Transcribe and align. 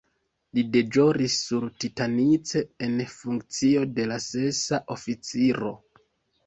Li 0.59 0.61
deĵoris 0.75 1.35
sur 1.49 1.67
"Titanic" 1.85 2.55
en 2.89 2.99
funkcio 3.13 3.85
de 4.01 4.09
la 4.15 4.19
sesa 4.31 4.83
oficiro. 4.99 5.75